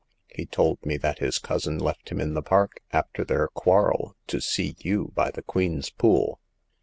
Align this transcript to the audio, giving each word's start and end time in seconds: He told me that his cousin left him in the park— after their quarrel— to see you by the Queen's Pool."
He 0.33 0.47
told 0.47 0.83
me 0.83 0.97
that 0.97 1.19
his 1.19 1.37
cousin 1.37 1.77
left 1.77 2.09
him 2.09 2.19
in 2.19 2.33
the 2.33 2.41
park— 2.41 2.81
after 2.91 3.23
their 3.23 3.49
quarrel— 3.49 4.15
to 4.25 4.41
see 4.41 4.75
you 4.79 5.11
by 5.13 5.29
the 5.29 5.43
Queen's 5.43 5.91
Pool." 5.91 6.39